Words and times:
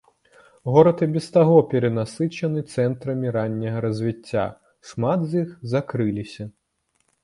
Горад 0.75 1.03
і 1.05 1.07
без 1.17 1.27
таго 1.35 1.57
перанасычаны 1.73 2.65
цэнтрамі 2.77 3.37
ранняга 3.37 3.87
развіцця, 3.89 4.51
шмат 4.93 5.19
з 5.31 5.49
якіх 5.49 5.57
закрыліся. 5.77 6.55